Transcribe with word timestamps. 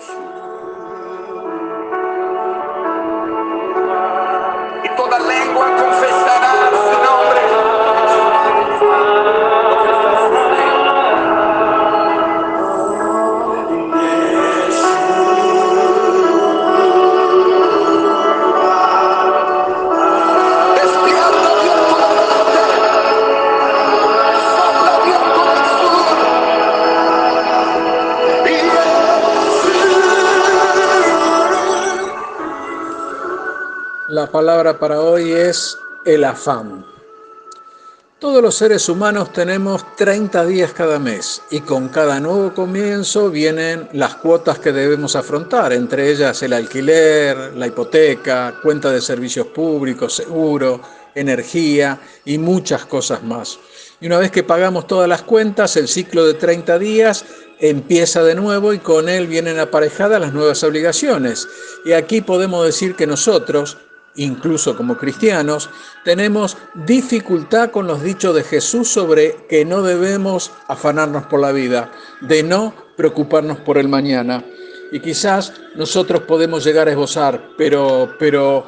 Y 0.00 0.29
La 34.20 34.30
palabra 34.30 34.78
para 34.78 35.00
hoy 35.00 35.32
es 35.32 35.78
el 36.04 36.24
afán. 36.24 36.84
Todos 38.18 38.42
los 38.42 38.54
seres 38.54 38.86
humanos 38.90 39.32
tenemos 39.32 39.96
30 39.96 40.44
días 40.44 40.74
cada 40.74 40.98
mes 40.98 41.40
y 41.50 41.60
con 41.60 41.88
cada 41.88 42.20
nuevo 42.20 42.52
comienzo 42.52 43.30
vienen 43.30 43.88
las 43.94 44.16
cuotas 44.16 44.58
que 44.58 44.72
debemos 44.72 45.16
afrontar, 45.16 45.72
entre 45.72 46.10
ellas 46.10 46.42
el 46.42 46.52
alquiler, 46.52 47.56
la 47.56 47.66
hipoteca, 47.66 48.56
cuenta 48.62 48.90
de 48.90 49.00
servicios 49.00 49.46
públicos, 49.46 50.16
seguro, 50.16 50.82
energía 51.14 51.98
y 52.26 52.36
muchas 52.36 52.84
cosas 52.84 53.22
más. 53.22 53.58
Y 54.02 54.06
una 54.06 54.18
vez 54.18 54.30
que 54.30 54.42
pagamos 54.42 54.86
todas 54.86 55.08
las 55.08 55.22
cuentas, 55.22 55.78
el 55.78 55.88
ciclo 55.88 56.26
de 56.26 56.34
30 56.34 56.78
días 56.78 57.24
empieza 57.58 58.22
de 58.22 58.34
nuevo 58.34 58.74
y 58.74 58.80
con 58.80 59.08
él 59.08 59.26
vienen 59.28 59.58
aparejadas 59.58 60.20
las 60.20 60.34
nuevas 60.34 60.62
obligaciones. 60.62 61.48
Y 61.86 61.92
aquí 61.92 62.20
podemos 62.20 62.66
decir 62.66 62.96
que 62.96 63.06
nosotros, 63.06 63.78
incluso 64.16 64.76
como 64.76 64.96
cristianos, 64.96 65.70
tenemos 66.04 66.56
dificultad 66.74 67.70
con 67.70 67.86
los 67.86 68.02
dichos 68.02 68.34
de 68.34 68.42
Jesús 68.42 68.88
sobre 68.88 69.46
que 69.48 69.64
no 69.64 69.82
debemos 69.82 70.52
afanarnos 70.68 71.26
por 71.26 71.40
la 71.40 71.52
vida, 71.52 71.92
de 72.20 72.42
no 72.42 72.74
preocuparnos 72.96 73.58
por 73.58 73.78
el 73.78 73.88
mañana. 73.88 74.44
Y 74.92 75.00
quizás 75.00 75.52
nosotros 75.76 76.22
podemos 76.22 76.64
llegar 76.64 76.88
a 76.88 76.90
esbozar, 76.90 77.50
pero, 77.56 78.14
pero, 78.18 78.64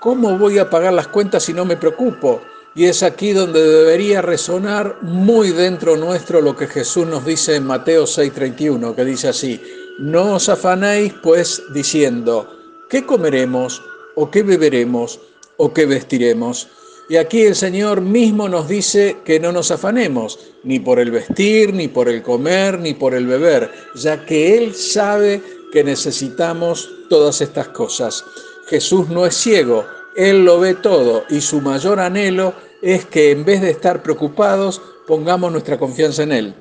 ¿cómo 0.00 0.36
voy 0.36 0.58
a 0.58 0.68
pagar 0.68 0.92
las 0.92 1.08
cuentas 1.08 1.44
si 1.44 1.52
no 1.52 1.64
me 1.64 1.76
preocupo? 1.76 2.42
Y 2.74 2.86
es 2.86 3.04
aquí 3.04 3.32
donde 3.32 3.62
debería 3.62 4.20
resonar 4.20 4.98
muy 5.02 5.50
dentro 5.50 5.96
nuestro 5.96 6.40
lo 6.40 6.56
que 6.56 6.66
Jesús 6.66 7.06
nos 7.06 7.24
dice 7.24 7.54
en 7.54 7.66
Mateo 7.66 8.04
6:31, 8.04 8.96
que 8.96 9.04
dice 9.04 9.28
así, 9.28 9.62
no 9.98 10.34
os 10.34 10.48
afanéis 10.48 11.14
pues 11.22 11.62
diciendo, 11.72 12.50
¿qué 12.90 13.06
comeremos? 13.06 13.80
¿O 14.16 14.30
qué 14.30 14.42
beberemos? 14.42 15.20
¿O 15.56 15.72
qué 15.72 15.86
vestiremos? 15.86 16.68
Y 17.08 17.16
aquí 17.16 17.42
el 17.42 17.54
Señor 17.54 18.00
mismo 18.00 18.48
nos 18.48 18.66
dice 18.66 19.18
que 19.24 19.38
no 19.38 19.52
nos 19.52 19.70
afanemos, 19.70 20.38
ni 20.62 20.78
por 20.78 20.98
el 20.98 21.10
vestir, 21.10 21.74
ni 21.74 21.88
por 21.88 22.08
el 22.08 22.22
comer, 22.22 22.78
ni 22.78 22.94
por 22.94 23.14
el 23.14 23.26
beber, 23.26 23.70
ya 23.94 24.24
que 24.24 24.56
Él 24.56 24.74
sabe 24.74 25.42
que 25.70 25.84
necesitamos 25.84 26.88
todas 27.10 27.42
estas 27.42 27.68
cosas. 27.68 28.24
Jesús 28.68 29.10
no 29.10 29.26
es 29.26 29.36
ciego, 29.36 29.84
Él 30.16 30.44
lo 30.44 30.60
ve 30.60 30.74
todo 30.74 31.24
y 31.28 31.42
su 31.42 31.60
mayor 31.60 32.00
anhelo 32.00 32.54
es 32.80 33.04
que 33.04 33.32
en 33.32 33.44
vez 33.44 33.60
de 33.60 33.70
estar 33.70 34.02
preocupados, 34.02 34.80
pongamos 35.06 35.52
nuestra 35.52 35.78
confianza 35.78 36.22
en 36.22 36.32
Él, 36.32 36.54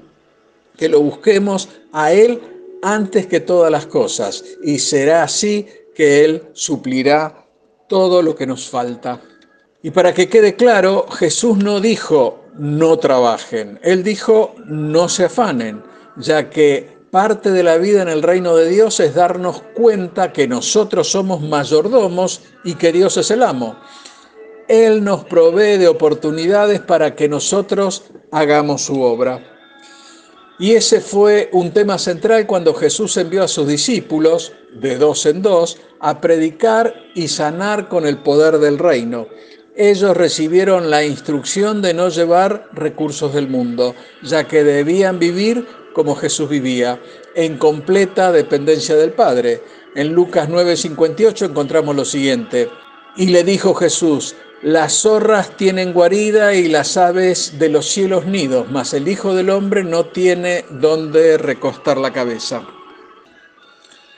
que 0.76 0.90
lo 0.90 1.00
busquemos 1.00 1.70
a 1.94 2.12
Él 2.12 2.42
antes 2.82 3.28
que 3.28 3.40
todas 3.40 3.72
las 3.72 3.86
cosas 3.86 4.44
y 4.62 4.80
será 4.80 5.24
así 5.24 5.68
que 5.96 6.26
Él 6.26 6.44
suplirá 6.52 7.43
todo 7.88 8.22
lo 8.22 8.36
que 8.36 8.48
nos 8.48 8.70
falta. 8.70 9.22
Y 9.82 9.92
para 9.92 10.14
que 10.14 10.30
quede 10.30 10.56
claro, 10.56 11.08
Jesús 11.10 11.58
no 11.58 11.80
dijo 11.80 12.40
no 12.58 12.98
trabajen, 12.98 13.80
Él 13.84 14.04
dijo 14.04 14.56
no 14.66 15.10
se 15.10 15.26
afanen, 15.26 15.84
ya 16.18 16.50
que 16.50 16.98
parte 17.12 17.52
de 17.52 17.64
la 17.64 17.78
vida 17.78 18.02
en 18.02 18.10
el 18.10 18.24
reino 18.24 18.56
de 18.56 18.70
Dios 18.70 19.00
es 19.00 19.16
darnos 19.16 19.62
cuenta 19.76 20.32
que 20.32 20.48
nosotros 20.48 21.12
somos 21.12 21.42
mayordomos 21.42 22.42
y 22.64 22.76
que 22.76 22.92
Dios 22.92 23.18
es 23.18 23.30
el 23.32 23.44
amo. 23.44 23.76
Él 24.68 25.04
nos 25.04 25.26
provee 25.26 25.78
de 25.78 25.88
oportunidades 25.88 26.80
para 26.80 27.16
que 27.16 27.28
nosotros 27.28 28.06
hagamos 28.32 28.84
su 28.84 29.02
obra. 29.02 29.44
Y 30.58 30.74
ese 30.74 31.02
fue 31.02 31.50
un 31.52 31.72
tema 31.72 31.98
central 31.98 32.48
cuando 32.48 32.74
Jesús 32.74 33.18
envió 33.18 33.44
a 33.44 33.48
sus 33.48 33.68
discípulos, 33.68 34.54
de 34.74 34.98
dos 34.98 35.26
en 35.26 35.42
dos, 35.42 35.78
a 36.04 36.20
predicar 36.20 36.94
y 37.16 37.30
sanar 37.30 37.88
con 37.88 38.06
el 38.06 38.18
poder 38.18 38.58
del 38.58 38.78
reino. 38.78 39.28
Ellos 39.74 40.18
recibieron 40.18 40.90
la 40.90 41.06
instrucción 41.06 41.82
de 41.82 41.94
no 41.94 42.10
llevar 42.10 42.68
recursos 42.74 43.34
del 43.34 43.48
mundo, 43.48 43.96
ya 44.22 44.44
que 44.46 44.66
debían 44.66 45.18
vivir 45.18 45.66
como 45.94 46.16
Jesús 46.16 46.50
vivía, 46.50 47.00
en 47.36 47.58
completa 47.58 48.34
dependencia 48.34 48.98
del 48.98 49.14
Padre. 49.14 49.64
En 49.96 50.14
Lucas 50.14 50.50
9:58 50.50 51.46
encontramos 51.46 51.96
lo 51.96 52.04
siguiente. 52.04 52.70
Y 53.16 53.28
le 53.28 53.46
dijo 53.46 53.74
Jesús, 53.74 54.36
las 54.62 55.04
zorras 55.04 55.56
tienen 55.56 55.94
guarida 55.94 56.54
y 56.54 56.68
las 56.68 56.98
aves 56.98 57.58
de 57.60 57.70
los 57.70 57.88
cielos 57.88 58.26
nidos, 58.26 58.70
mas 58.70 58.94
el 58.94 59.08
Hijo 59.08 59.34
del 59.34 59.50
Hombre 59.50 59.86
no 59.86 60.08
tiene 60.08 60.66
donde 60.70 61.38
recostar 61.38 61.98
la 61.98 62.12
cabeza. 62.12 62.68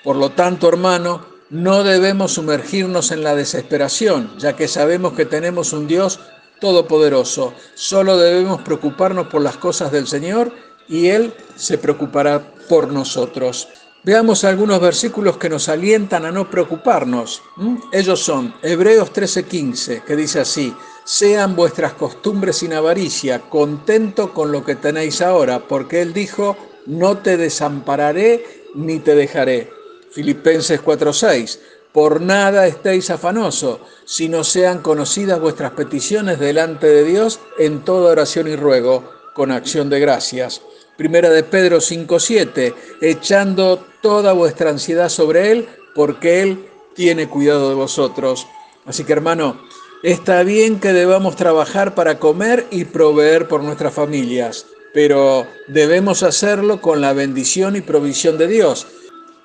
Por 0.04 0.16
lo 0.16 0.32
tanto, 0.32 0.68
hermano, 0.68 1.35
no 1.50 1.84
debemos 1.84 2.34
sumergirnos 2.34 3.12
en 3.12 3.24
la 3.24 3.36
desesperación, 3.36 4.32
ya 4.38 4.56
que 4.56 4.68
sabemos 4.68 5.14
que 5.14 5.26
tenemos 5.26 5.74
un 5.74 5.88
Dios 5.88 6.20
todopoderoso. 6.60 7.54
Solo 7.76 8.18
debemos 8.18 8.62
preocuparnos 8.62 9.28
por 9.28 9.42
las 9.42 9.58
cosas 9.58 9.92
del 9.92 10.08
Señor 10.08 10.52
y 10.88 11.08
Él 11.08 11.34
se 11.56 11.78
preocupará 11.78 12.54
por 12.68 12.92
nosotros. 12.92 13.68
Veamos 14.04 14.44
algunos 14.44 14.80
versículos 14.80 15.38
que 15.38 15.50
nos 15.50 15.68
alientan 15.68 16.26
a 16.26 16.32
no 16.32 16.50
preocuparnos. 16.50 17.42
¿Mm? 17.58 17.76
Ellos 17.92 18.20
son 18.20 18.54
Hebreos 18.62 19.12
13:15, 19.12 20.04
que 20.04 20.16
dice 20.16 20.40
así, 20.42 20.74
sean 21.04 21.56
vuestras 21.56 21.94
costumbres 21.94 22.58
sin 22.58 22.74
avaricia, 22.74 23.42
contento 23.42 24.34
con 24.34 24.52
lo 24.52 24.64
que 24.64 24.76
tenéis 24.76 25.22
ahora, 25.22 25.68
porque 25.68 26.02
Él 26.02 26.14
dijo, 26.14 26.56
no 26.86 27.18
te 27.18 27.38
desampararé 27.38 28.66
ni 28.76 29.00
te 29.00 29.16
dejaré. 29.16 29.72
Filipenses 30.16 30.80
4:6, 30.80 31.60
por 31.92 32.22
nada 32.22 32.68
estéis 32.68 33.10
afanosos, 33.10 33.80
sino 34.06 34.46
sean 34.46 34.82
conocidas 34.82 35.42
vuestras 35.42 35.72
peticiones 35.72 36.40
delante 36.40 36.88
de 36.88 37.04
Dios 37.04 37.42
en 37.60 37.84
toda 37.84 38.14
oración 38.14 38.48
y 38.48 38.56
ruego, 38.56 39.12
con 39.34 39.52
acción 39.52 39.90
de 39.90 40.00
gracias. 40.00 40.62
Primera 40.96 41.30
de 41.30 41.44
Pedro 41.44 41.82
5:7, 41.82 42.74
echando 43.02 43.86
toda 44.02 44.32
vuestra 44.32 44.70
ansiedad 44.70 45.10
sobre 45.10 45.52
Él, 45.52 45.68
porque 45.94 46.42
Él 46.42 46.66
tiene 46.94 47.28
cuidado 47.28 47.68
de 47.68 47.76
vosotros. 47.76 48.48
Así 48.86 49.04
que 49.04 49.12
hermano, 49.12 49.60
está 50.02 50.44
bien 50.44 50.80
que 50.80 50.94
debamos 50.94 51.36
trabajar 51.36 51.94
para 51.94 52.20
comer 52.20 52.68
y 52.72 52.86
proveer 52.86 53.50
por 53.50 53.64
nuestras 53.64 53.94
familias, 53.94 54.66
pero 54.94 55.46
debemos 55.68 56.24
hacerlo 56.24 56.80
con 56.80 57.02
la 57.02 57.12
bendición 57.12 57.76
y 57.76 57.82
provisión 57.82 58.38
de 58.38 58.48
Dios. 58.48 58.88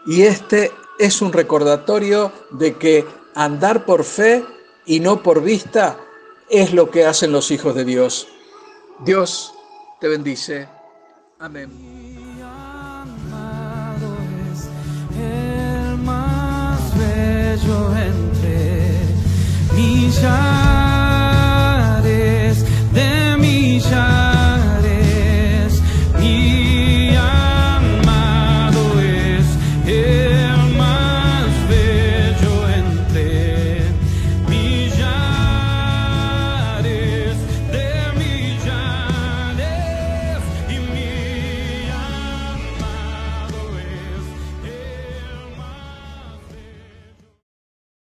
Y 0.07 0.23
este 0.23 0.73
es 0.99 1.23
un 1.23 1.33
recordatorio 1.33 2.33
de 2.51 2.75
que 2.77 3.07
andar 3.35 3.85
por 3.85 4.05
fe 4.05 4.45
y 4.87 5.01
no 5.01 5.23
por 5.23 5.43
vista 5.43 5.99
es 6.49 6.73
lo 6.73 6.91
que 6.91 7.07
hacen 7.07 7.33
los 7.33 7.51
hijos 7.51 7.75
de 7.75 7.85
Dios. 7.85 8.29
Dios 9.05 9.55
te 10.01 10.09
bendice. 10.09 10.69
Amén. 11.39 11.71